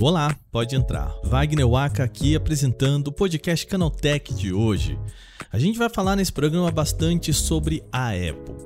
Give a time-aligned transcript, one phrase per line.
[0.00, 1.12] Olá, pode entrar.
[1.24, 4.96] Wagner Waka aqui apresentando o podcast Canaltech de hoje.
[5.52, 8.65] A gente vai falar nesse programa bastante sobre a Apple.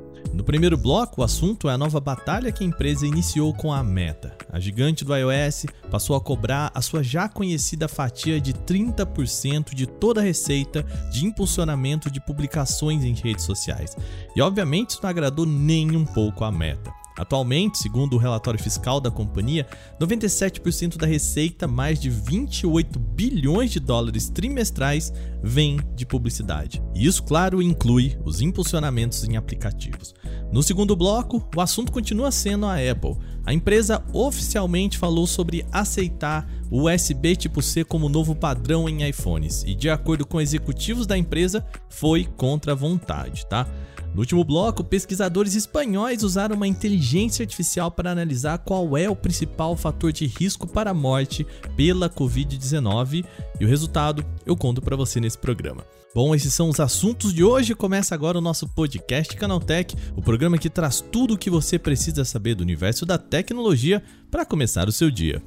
[0.51, 4.37] Primeiro bloco, o assunto é a nova batalha que a empresa iniciou com a Meta.
[4.51, 9.87] A gigante do iOS passou a cobrar a sua já conhecida fatia de 30% de
[9.87, 13.97] toda a receita de impulsionamento de publicações em redes sociais.
[14.34, 17.00] E obviamente isso não agradou nem um pouco a Meta.
[17.18, 19.66] Atualmente, segundo o relatório fiscal da companhia,
[20.01, 26.82] 97% da receita, mais de 28 bilhões de dólares trimestrais, vem de publicidade.
[26.95, 30.15] E isso, claro, inclui os impulsionamentos em aplicativos.
[30.52, 33.16] No segundo bloco, o assunto continua sendo a Apple.
[33.45, 39.65] A empresa oficialmente falou sobre aceitar o USB tipo C como novo padrão em iPhones
[39.65, 43.66] e, de acordo com executivos da empresa, foi contra a vontade, tá?
[44.14, 49.76] No último bloco, pesquisadores espanhóis usaram uma inteligência artificial para analisar qual é o principal
[49.76, 53.24] fator de risco para a morte pela Covid-19
[53.60, 55.85] e o resultado eu conto para você nesse programa.
[56.12, 57.73] Bom, esses são os assuntos de hoje.
[57.73, 62.24] Começa agora o nosso podcast Canaltech, o programa que traz tudo o que você precisa
[62.24, 65.41] saber do universo da tecnologia para começar o seu dia.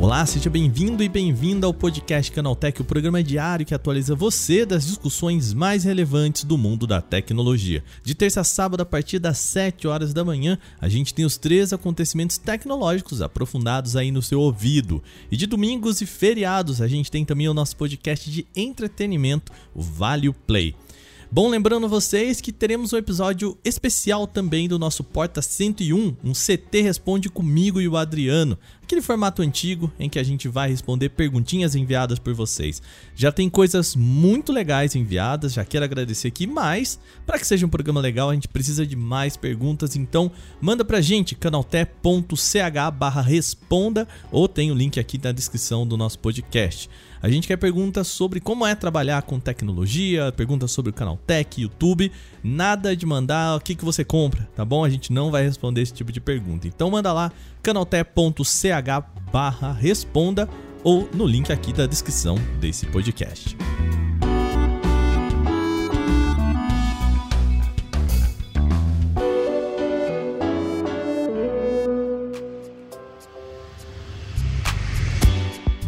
[0.00, 4.86] Olá, seja bem-vindo e bem-vinda ao podcast Canaltech, o programa diário que atualiza você das
[4.86, 7.82] discussões mais relevantes do mundo da tecnologia.
[8.04, 11.36] De terça a sábado, a partir das 7 horas da manhã, a gente tem os
[11.36, 15.02] três acontecimentos tecnológicos aprofundados aí no seu ouvido.
[15.32, 19.82] E de domingos e feriados, a gente tem também o nosso podcast de entretenimento, o
[19.82, 20.76] Vale Play.
[21.30, 26.80] Bom, lembrando vocês que teremos um episódio especial também do nosso Porta 101, um CT
[26.80, 31.74] Responde comigo e o Adriano, aquele formato antigo em que a gente vai responder perguntinhas
[31.74, 32.80] enviadas por vocês.
[33.14, 37.68] Já tem coisas muito legais enviadas, já quero agradecer aqui, mas para que seja um
[37.68, 44.72] programa legal, a gente precisa de mais perguntas, então manda pra gente canalté.ch/responda ou tem
[44.72, 46.88] o link aqui na descrição do nosso podcast.
[47.20, 51.60] A gente quer perguntas sobre como é trabalhar com tecnologia, perguntas sobre o canal Tech,
[51.60, 52.12] YouTube.
[52.44, 54.84] Nada de mandar o que, que você compra, tá bom?
[54.84, 56.68] A gente não vai responder esse tipo de pergunta.
[56.68, 57.32] Então manda lá
[58.82, 60.48] canaltech.ch barra responda
[60.82, 63.56] ou no link aqui da descrição desse podcast.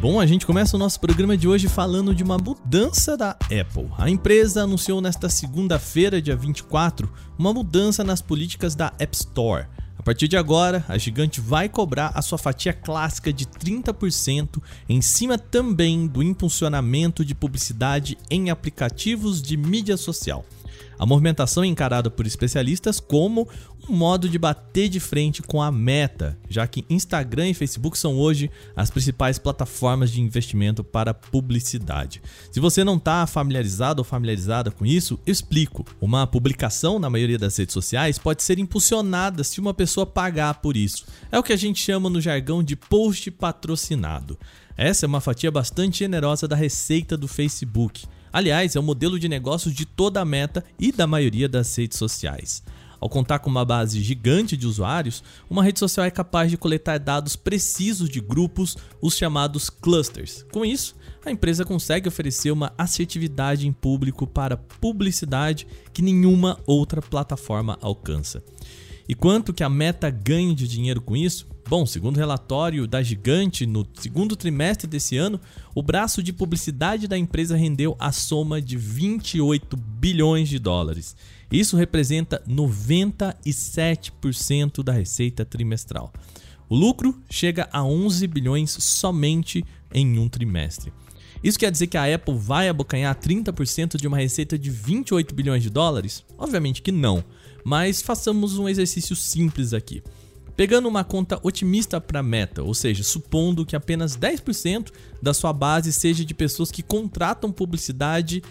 [0.00, 3.86] Bom, a gente começa o nosso programa de hoje falando de uma mudança da Apple.
[3.98, 9.66] A empresa anunciou nesta segunda-feira, dia 24, uma mudança nas políticas da App Store.
[10.10, 15.00] A partir de agora, a gigante vai cobrar a sua fatia clássica de 30% em
[15.00, 20.44] cima também do impulsionamento de publicidade em aplicativos de mídia social.
[20.98, 23.48] A movimentação é encarada por especialistas como
[23.88, 28.16] um modo de bater de frente com a meta, já que Instagram e Facebook são
[28.16, 32.22] hoje as principais plataformas de investimento para publicidade.
[32.52, 35.84] Se você não está familiarizado ou familiarizada com isso, eu explico.
[36.00, 40.76] Uma publicação na maioria das redes sociais pode ser impulsionada se uma pessoa pagar por
[40.76, 41.06] isso.
[41.32, 44.38] É o que a gente chama no jargão de post patrocinado.
[44.76, 48.06] Essa é uma fatia bastante generosa da receita do Facebook.
[48.32, 51.98] Aliás, é o modelo de negócios de toda a meta e da maioria das redes
[51.98, 52.62] sociais.
[53.00, 56.98] Ao contar com uma base gigante de usuários, uma rede social é capaz de coletar
[56.98, 60.44] dados precisos de grupos, os chamados clusters.
[60.52, 67.00] Com isso, a empresa consegue oferecer uma assertividade em público para publicidade que nenhuma outra
[67.00, 68.42] plataforma alcança.
[69.08, 71.48] E quanto que a Meta ganha de dinheiro com isso?
[71.68, 75.40] Bom, segundo relatório da Gigante, no segundo trimestre desse ano,
[75.74, 81.14] o braço de publicidade da empresa rendeu a soma de 28 bilhões de dólares.
[81.50, 86.12] Isso representa 97% da receita trimestral.
[86.68, 90.92] O lucro chega a 11 bilhões somente em um trimestre.
[91.42, 95.62] Isso quer dizer que a Apple vai abocanhar 30% de uma receita de 28 bilhões
[95.62, 96.22] de dólares?
[96.36, 97.24] Obviamente que não.
[97.64, 100.02] Mas façamos um exercício simples aqui.
[100.56, 104.90] Pegando uma conta otimista para meta, ou seja, supondo que apenas 10%
[105.22, 108.42] da sua base seja de pessoas que contratam publicidade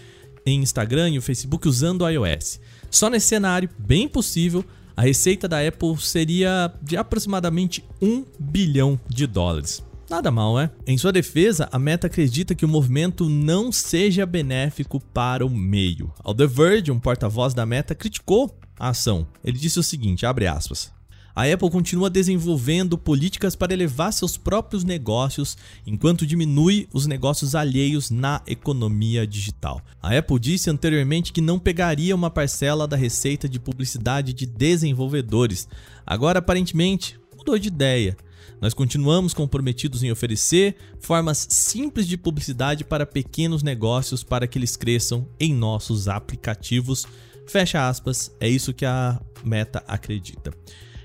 [0.44, 2.60] em Instagram e o Facebook usando o iOS.
[2.90, 4.64] Só nesse cenário, bem possível,
[4.96, 9.82] a receita da Apple seria de aproximadamente 1 bilhão de dólares.
[10.10, 10.68] Nada mal, é?
[10.86, 16.12] Em sua defesa, a Meta acredita que o movimento não seja benéfico para o meio.
[16.18, 19.24] Ao The Verge, um porta-voz da Meta criticou a ação.
[19.44, 20.90] Ele disse o seguinte, abre aspas:
[21.34, 25.56] A Apple continua desenvolvendo políticas para elevar seus próprios negócios,
[25.86, 29.80] enquanto diminui os negócios alheios na economia digital.
[30.02, 35.68] A Apple disse anteriormente que não pegaria uma parcela da receita de publicidade de desenvolvedores.
[36.04, 38.16] Agora, aparentemente, mudou de ideia.
[38.60, 44.76] Nós continuamos comprometidos em oferecer formas simples de publicidade para pequenos negócios para que eles
[44.76, 47.06] cresçam em nossos aplicativos.
[47.46, 50.52] Fecha aspas, é isso que a Meta acredita.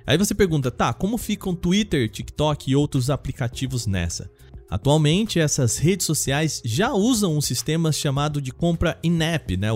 [0.07, 4.29] Aí você pergunta, tá, como ficam Twitter, TikTok e outros aplicativos nessa?
[4.69, 9.69] Atualmente, essas redes sociais já usam um sistema chamado de compra in-app, né?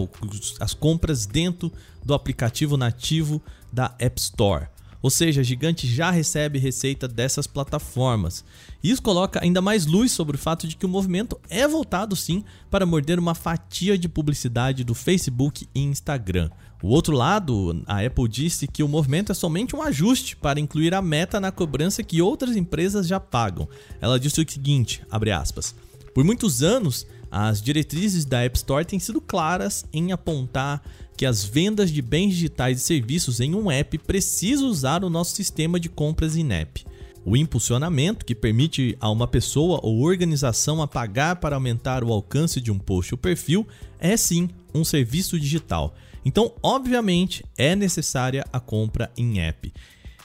[0.60, 1.72] as compras dentro
[2.04, 3.42] do aplicativo nativo
[3.72, 4.68] da App Store.
[5.02, 8.44] Ou seja, a Gigante já recebe receita dessas plataformas.
[8.84, 12.44] Isso coloca ainda mais luz sobre o fato de que o movimento é voltado sim
[12.70, 16.50] para morder uma fatia de publicidade do Facebook e Instagram.
[16.82, 20.94] O outro lado, a Apple disse que o movimento é somente um ajuste para incluir
[20.94, 23.68] a meta na cobrança que outras empresas já pagam.
[24.00, 25.76] Ela disse o seguinte, aspas,
[26.14, 30.82] Por muitos anos, as diretrizes da App Store têm sido claras em apontar
[31.18, 35.36] que as vendas de bens digitais e serviços em um app precisam usar o nosso
[35.36, 36.86] sistema de compras in-app.
[37.26, 42.62] O impulsionamento, que permite a uma pessoa ou organização a pagar para aumentar o alcance
[42.62, 43.68] de um post ou perfil,
[44.00, 45.94] é sim um serviço digital.
[46.30, 49.74] Então, obviamente, é necessária a compra em app.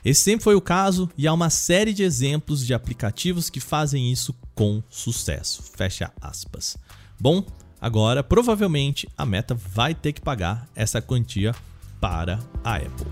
[0.04, 4.12] Esse sempre foi o caso e há uma série de exemplos de aplicativos que fazem
[4.12, 5.62] isso com sucesso.
[5.74, 6.76] Fecha aspas.
[7.18, 7.42] Bom,
[7.80, 11.54] Agora, provavelmente, a Meta vai ter que pagar essa quantia
[12.00, 13.06] para a Apple.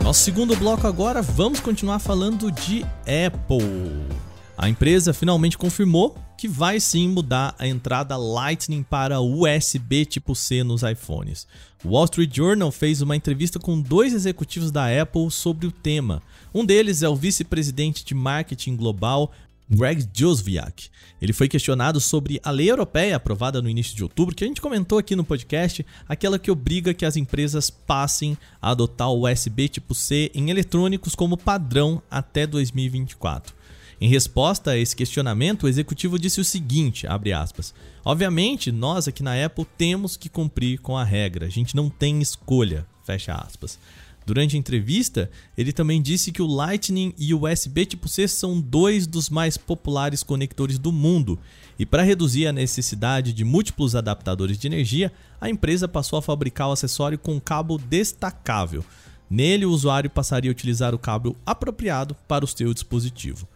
[0.00, 4.14] Nosso segundo bloco agora, vamos continuar falando de Apple.
[4.56, 10.62] A empresa finalmente confirmou que vai sim mudar a entrada Lightning para USB tipo C
[10.62, 11.46] nos iPhones.
[11.82, 16.22] O Wall Street Journal fez uma entrevista com dois executivos da Apple sobre o tema.
[16.52, 19.32] Um deles é o vice-presidente de marketing global
[19.70, 20.90] Greg Josviak.
[21.18, 24.60] Ele foi questionado sobre a lei europeia aprovada no início de outubro, que a gente
[24.60, 29.66] comentou aqui no podcast, aquela que obriga que as empresas passem a adotar o USB
[29.66, 33.63] tipo C em eletrônicos como padrão até 2024.
[34.00, 37.74] Em resposta a esse questionamento, o executivo disse o seguinte, aspas,
[38.04, 42.20] Obviamente, nós aqui na Apple temos que cumprir com a regra, a gente não tem
[42.20, 43.78] escolha, fecha aspas.
[44.26, 48.58] Durante a entrevista, ele também disse que o Lightning e o USB tipo C são
[48.58, 51.38] dois dos mais populares conectores do mundo,
[51.78, 56.68] e para reduzir a necessidade de múltiplos adaptadores de energia, a empresa passou a fabricar
[56.68, 58.84] o acessório com cabo destacável.
[59.28, 63.46] Nele, o usuário passaria a utilizar o cabo apropriado para o seu dispositivo.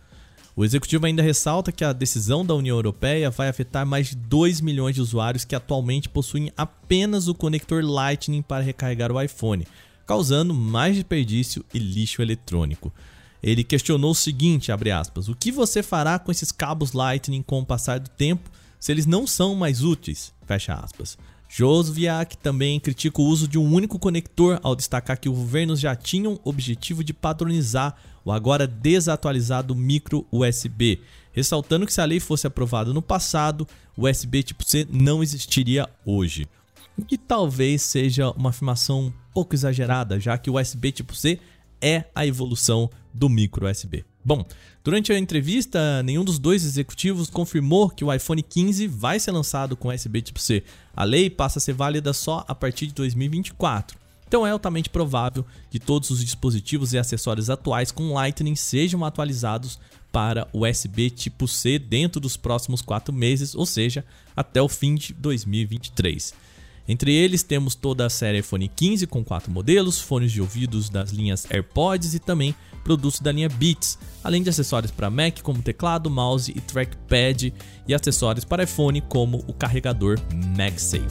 [0.59, 4.61] O executivo ainda ressalta que a decisão da União Europeia vai afetar mais de 2
[4.61, 9.65] milhões de usuários que atualmente possuem apenas o conector Lightning para recarregar o iPhone,
[10.05, 12.93] causando mais desperdício e lixo eletrônico.
[13.41, 17.65] Ele questionou o seguinte, aspas, o que você fará com esses cabos Lightning com o
[17.65, 18.51] passar do tempo
[18.81, 20.35] se eles não são mais úteis?
[20.45, 21.17] Fecha aspas.
[21.49, 25.97] Josviak também critica o uso de um único conector ao destacar que os governos já
[25.97, 31.01] tinham objetivo de padronizar o agora desatualizado micro USB,
[31.33, 33.67] ressaltando que se a lei fosse aprovada no passado,
[33.97, 36.47] o USB tipo C não existiria hoje.
[36.97, 41.39] O que talvez seja uma afirmação pouco exagerada, já que o USB tipo C
[41.81, 44.05] é a evolução do micro USB.
[44.25, 44.45] Bom,
[44.85, 49.77] durante a entrevista, nenhum dos dois executivos confirmou que o iPhone 15 vai ser lançado
[49.77, 50.63] com USB tipo C.
[50.95, 53.99] A lei passa a ser válida só a partir de 2024.
[54.27, 59.79] Então é altamente provável que todos os dispositivos e acessórios atuais com Lightning sejam atualizados
[60.13, 64.05] para USB tipo C dentro dos próximos quatro meses, ou seja,
[64.37, 66.35] até o fim de 2023.
[66.89, 71.11] Entre eles temos toda a série iPhone 15 com quatro modelos, fones de ouvidos das
[71.11, 76.09] linhas AirPods e também produtos da linha Beats, além de acessórios para Mac como teclado,
[76.09, 77.53] mouse e trackpad
[77.87, 80.19] e acessórios para iPhone como o carregador
[80.57, 81.05] MagSafe.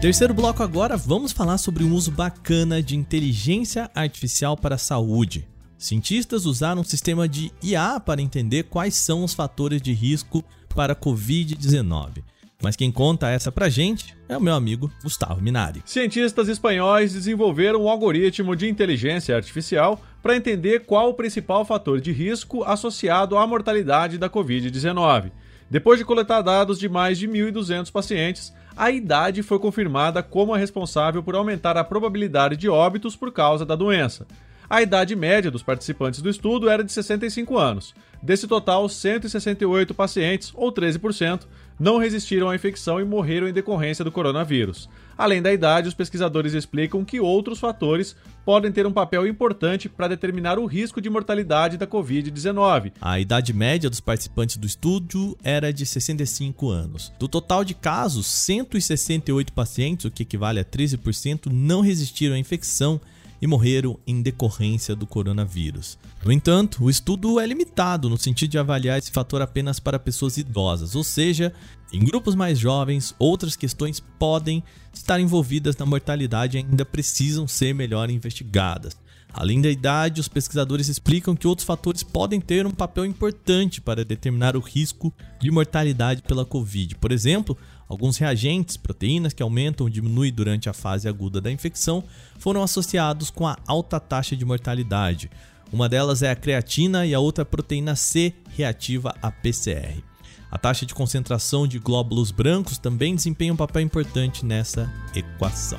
[0.00, 5.51] Terceiro bloco agora, vamos falar sobre um uso bacana de inteligência artificial para a saúde.
[5.82, 10.92] Cientistas usaram um sistema de IA para entender quais são os fatores de risco para
[10.92, 12.22] a Covid-19.
[12.62, 15.82] Mas quem conta essa pra gente é o meu amigo Gustavo Minari.
[15.84, 22.12] Cientistas espanhóis desenvolveram um algoritmo de inteligência artificial para entender qual o principal fator de
[22.12, 25.32] risco associado à mortalidade da Covid-19.
[25.68, 30.58] Depois de coletar dados de mais de 1.200 pacientes, a idade foi confirmada como a
[30.58, 34.28] responsável por aumentar a probabilidade de óbitos por causa da doença.
[34.68, 37.94] A idade média dos participantes do estudo era de 65 anos.
[38.22, 41.42] Desse total, 168 pacientes, ou 13%,
[41.78, 44.88] não resistiram à infecção e morreram em decorrência do coronavírus.
[45.18, 48.14] Além da idade, os pesquisadores explicam que outros fatores
[48.44, 52.92] podem ter um papel importante para determinar o risco de mortalidade da Covid-19.
[53.00, 57.12] A idade média dos participantes do estudo era de 65 anos.
[57.18, 63.00] Do total de casos, 168 pacientes, o que equivale a 13%, não resistiram à infecção
[63.42, 65.98] e morreram em decorrência do coronavírus.
[66.24, 70.36] No entanto, o estudo é limitado no sentido de avaliar esse fator apenas para pessoas
[70.36, 71.52] idosas, ou seja,
[71.92, 74.62] em grupos mais jovens, outras questões podem
[74.94, 78.96] estar envolvidas na mortalidade e ainda precisam ser melhor investigadas.
[79.34, 84.04] Além da idade, os pesquisadores explicam que outros fatores podem ter um papel importante para
[84.04, 86.96] determinar o risco de mortalidade pela Covid.
[86.96, 87.56] Por exemplo,
[87.92, 92.02] Alguns reagentes, proteínas que aumentam ou diminuem durante a fase aguda da infecção,
[92.38, 95.30] foram associados com a alta taxa de mortalidade.
[95.70, 100.02] Uma delas é a creatina e a outra a proteína C reativa à PCR.
[100.50, 105.78] A taxa de concentração de glóbulos brancos também desempenha um papel importante nessa equação.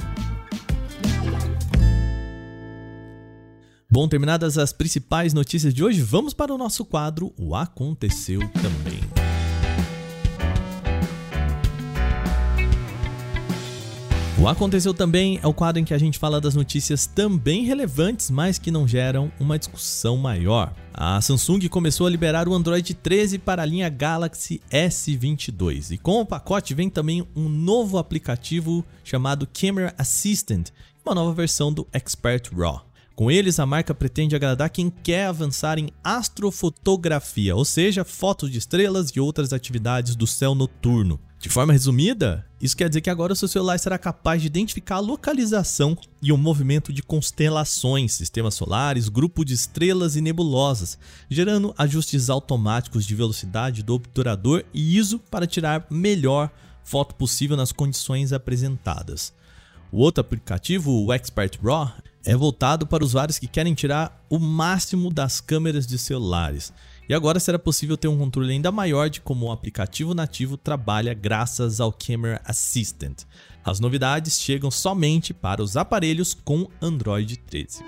[3.90, 9.13] Bom, terminadas as principais notícias de hoje, vamos para o nosso quadro O Aconteceu Também.
[14.44, 18.30] O Aconteceu Também é o quadro em que a gente fala das notícias também relevantes,
[18.30, 20.76] mas que não geram uma discussão maior.
[20.94, 26.20] A Samsung começou a liberar o Android 13 para a linha Galaxy S22 e com
[26.20, 30.72] o pacote vem também um novo aplicativo chamado Camera Assistant,
[31.06, 32.86] uma nova versão do Expert RAW.
[33.16, 38.58] Com eles, a marca pretende agradar quem quer avançar em astrofotografia, ou seja, fotos de
[38.58, 41.18] estrelas e outras atividades do céu noturno.
[41.40, 44.96] De forma resumida, isso quer dizer que agora o seu celular será capaz de identificar
[44.96, 50.98] a localização e o movimento de constelações, sistemas solares, grupo de estrelas e nebulosas,
[51.30, 56.50] gerando ajustes automáticos de velocidade do obturador e ISO para tirar melhor
[56.86, 59.34] foto possível nas condições apresentadas.
[59.92, 61.92] O outro aplicativo, o Expert Raw,
[62.24, 66.72] é voltado para usuários que querem tirar o máximo das câmeras de celulares
[67.08, 71.14] e agora será possível ter um controle ainda maior de como o aplicativo nativo trabalha
[71.14, 73.24] graças ao Camera Assistant.
[73.64, 77.84] As novidades chegam somente para os aparelhos com Android 13.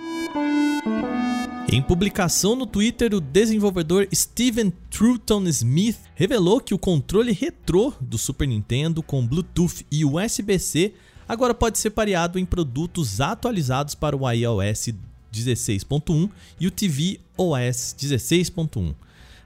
[1.71, 8.17] Em publicação no Twitter, o desenvolvedor Steven Truton Smith revelou que o controle retrô do
[8.17, 10.93] Super Nintendo com Bluetooth e USB-C
[11.27, 14.93] agora pode ser pareado em produtos atualizados para o iOS
[15.33, 16.29] 16.1
[16.59, 18.93] e o TV OS 16.1.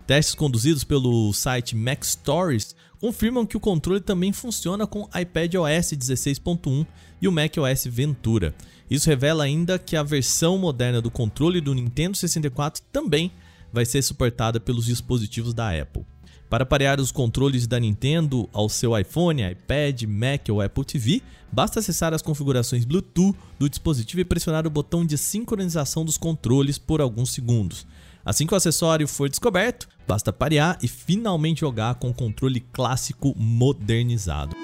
[0.09, 5.93] Testes conduzidos pelo site Mac Stories confirmam que o controle também funciona com iPad OS
[5.93, 6.83] 16.1
[7.21, 8.55] e o Mac OS Ventura.
[8.89, 13.31] Isso revela ainda que a versão moderna do controle do Nintendo 64 também
[13.71, 16.03] vai ser suportada pelos dispositivos da Apple.
[16.49, 21.79] Para parear os controles da Nintendo ao seu iPhone, iPad, Mac ou Apple TV, basta
[21.79, 26.99] acessar as configurações Bluetooth do dispositivo e pressionar o botão de sincronização dos controles por
[26.99, 27.85] alguns segundos.
[28.25, 33.31] Assim que o acessório for descoberto, basta parear e finalmente jogar com o controle clássico
[33.37, 34.55] modernizado.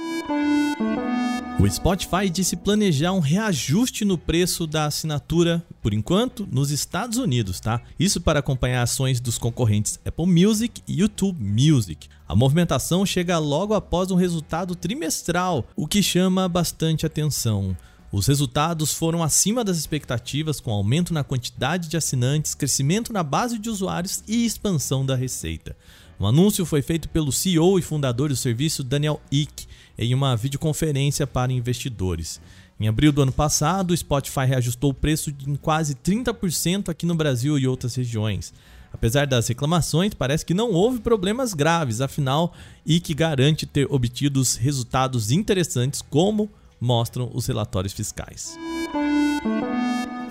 [1.60, 7.60] O Spotify disse planejar um reajuste no preço da assinatura, por enquanto, nos Estados Unidos,
[7.60, 7.80] tá?
[8.00, 12.08] Isso para acompanhar ações dos concorrentes Apple Music e YouTube Music.
[12.28, 17.78] A movimentação chega logo após um resultado trimestral, o que chama bastante atenção.
[18.16, 23.60] Os resultados foram acima das expectativas, com aumento na quantidade de assinantes, crescimento na base
[23.60, 25.76] de usuários e expansão da receita.
[26.18, 29.68] O anúncio foi feito pelo CEO e fundador do serviço Daniel Eck
[29.98, 32.40] em uma videoconferência para investidores.
[32.80, 37.16] Em abril do ano passado, o Spotify reajustou o preço em quase 30% aqui no
[37.16, 38.54] Brasil e outras regiões.
[38.94, 42.54] Apesar das reclamações, parece que não houve problemas graves, afinal,
[42.88, 48.58] Eck garante ter obtido resultados interessantes como mostram os relatórios fiscais.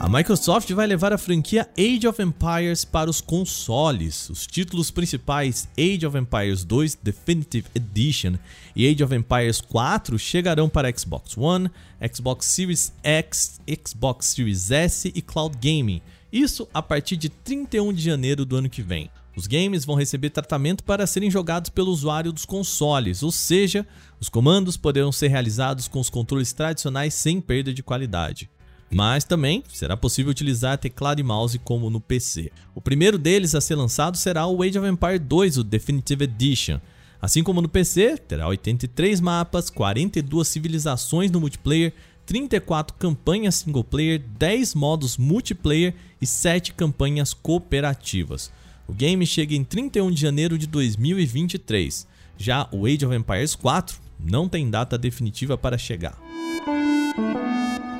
[0.04, 4.28] A Microsoft vai levar a franquia Age of Empires para os consoles.
[4.28, 8.34] Os títulos principais Age of Empires 2 Definitive Edition
[8.76, 11.70] e Age of Empires 4 chegarão para Xbox One,
[12.14, 16.02] Xbox Series X, Xbox Series S e Cloud Gaming.
[16.30, 19.10] Isso a partir de 31 de janeiro do ano que vem.
[19.36, 23.86] Os games vão receber tratamento para serem jogados pelo usuário dos consoles, ou seja,
[24.20, 28.48] os comandos poderão ser realizados com os controles tradicionais sem perda de qualidade.
[28.90, 32.52] Mas também será possível utilizar teclado e mouse como no PC.
[32.76, 36.78] O primeiro deles a ser lançado será o Age of Empire 2, o Definitive Edition.
[37.20, 41.92] Assim como no PC, terá 83 mapas, 42 civilizações no multiplayer,
[42.24, 48.52] 34 campanhas single player, 10 modos multiplayer e 7 campanhas cooperativas.
[48.86, 52.06] O game chega em 31 de janeiro de 2023.
[52.36, 56.18] Já o Age of Empires 4 não tem data definitiva para chegar.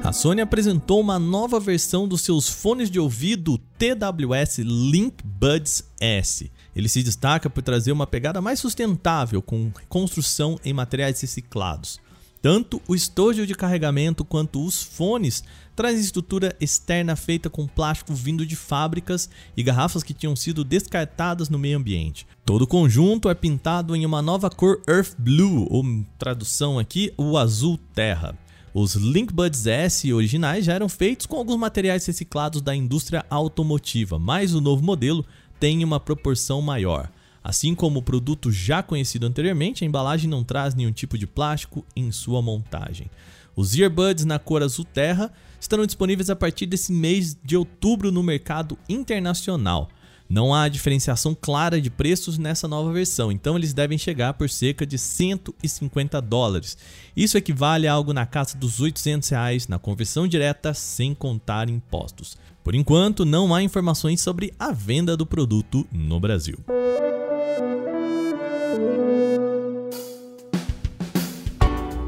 [0.03, 6.53] A Sony apresentou uma nova versão dos seus fones de ouvido TWS Link Buds S.
[6.76, 11.99] Ele se destaca por trazer uma pegada mais sustentável com construção em materiais reciclados.
[12.44, 15.42] Tanto o estojo de carregamento quanto os fones
[15.74, 21.48] trazem estrutura externa feita com plástico vindo de fábricas e garrafas que tinham sido descartadas
[21.48, 22.26] no meio ambiente.
[22.44, 25.82] Todo o conjunto é pintado em uma nova cor Earth Blue, ou
[26.18, 28.38] tradução aqui, o azul terra.
[28.74, 34.52] Os Linkbuds S originais já eram feitos com alguns materiais reciclados da indústria automotiva, mas
[34.52, 35.24] o novo modelo
[35.58, 37.10] tem uma proporção maior.
[37.44, 41.84] Assim como o produto já conhecido anteriormente, a embalagem não traz nenhum tipo de plástico
[41.94, 43.10] em sua montagem.
[43.54, 48.22] Os earbuds na cor azul terra estarão disponíveis a partir desse mês de outubro no
[48.22, 49.90] mercado internacional.
[50.28, 54.86] Não há diferenciação clara de preços nessa nova versão, então eles devem chegar por cerca
[54.86, 56.78] de 150 dólares.
[57.14, 62.38] Isso equivale a algo na casa dos 800 reais na conversão direta, sem contar impostos.
[62.64, 66.58] Por enquanto, não há informações sobre a venda do produto no Brasil.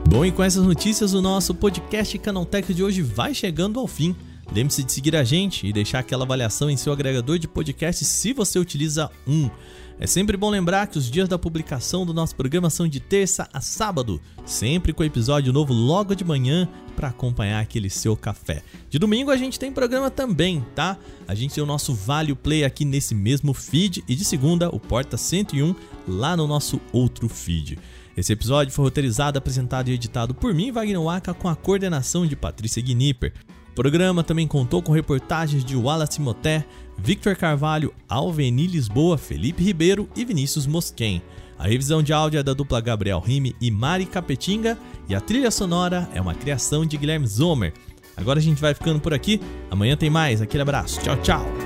[0.08, 4.14] Bom, e com essas notícias, o nosso podcast Canaltech de hoje vai chegando ao fim.
[4.52, 8.32] Lembre-se de seguir a gente e deixar aquela avaliação em seu agregador de podcast se
[8.32, 9.50] você utiliza um.
[9.98, 13.48] É sempre bom lembrar que os dias da publicação do nosso programa são de terça
[13.52, 18.62] a sábado, sempre com episódio novo logo de manhã para acompanhar aquele seu café.
[18.88, 20.96] De domingo a gente tem programa também, tá?
[21.26, 24.78] A gente tem o nosso Vale Play aqui nesse mesmo feed e de segunda o
[24.78, 25.74] Porta 101
[26.06, 27.76] lá no nosso outro feed.
[28.16, 32.34] Esse episódio foi roteirizado, apresentado e editado por mim, Wagner Waka, com a coordenação de
[32.34, 33.34] Patrícia Gnipper.
[33.72, 36.64] O programa também contou com reportagens de Wallace Moté,
[36.96, 41.20] Victor Carvalho, Alveni Lisboa, Felipe Ribeiro e Vinícius Mosquen.
[41.58, 45.50] A revisão de áudio é da dupla Gabriel Rime e Mari Capetinga e a trilha
[45.50, 47.74] sonora é uma criação de Guilherme Zomer.
[48.16, 49.40] Agora a gente vai ficando por aqui.
[49.70, 50.40] Amanhã tem mais.
[50.40, 51.00] Aquele abraço.
[51.00, 51.65] Tchau, tchau.